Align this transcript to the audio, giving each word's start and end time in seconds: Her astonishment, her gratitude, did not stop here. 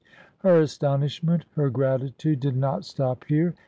Her 0.39 0.57
astonishment, 0.59 1.45
her 1.55 1.69
gratitude, 1.69 2.39
did 2.39 2.57
not 2.57 2.85
stop 2.85 3.25
here. 3.25 3.53